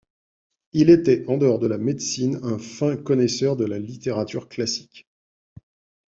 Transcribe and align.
Il 0.73 0.89
était, 0.89 1.23
en 1.27 1.37
dehors 1.37 1.59
de 1.59 1.67
la 1.67 1.77
médecine, 1.77 2.39
un 2.41 2.57
fin 2.57 2.97
connaisseur 2.97 3.55
de 3.55 3.65
la 3.65 3.77
littérature 3.77 4.49
classique. 4.49 5.07